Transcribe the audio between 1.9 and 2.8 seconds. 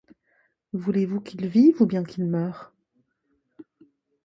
qu’il meure?